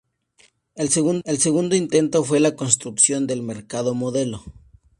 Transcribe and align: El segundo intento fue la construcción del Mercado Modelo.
El 0.73 0.89
segundo 0.89 1.75
intento 1.75 2.23
fue 2.23 2.39
la 2.39 2.55
construcción 2.55 3.27
del 3.27 3.43
Mercado 3.43 3.93
Modelo. 3.93 4.43